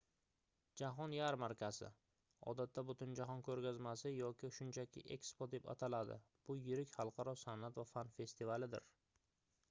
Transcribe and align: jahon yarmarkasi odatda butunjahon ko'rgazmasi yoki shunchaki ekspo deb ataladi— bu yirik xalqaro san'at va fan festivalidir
jahon 0.79 1.11
yarmarkasi 1.15 1.89
odatda 2.53 2.83
butunjahon 2.87 3.43
ko'rgazmasi 3.49 4.13
yoki 4.13 4.49
shunchaki 4.55 5.03
ekspo 5.17 5.47
deb 5.51 5.67
ataladi— 5.73 6.17
bu 6.47 6.55
yirik 6.69 6.91
xalqaro 6.95 7.35
san'at 7.43 7.77
va 7.81 7.85
fan 7.91 8.09
festivalidir 8.17 8.89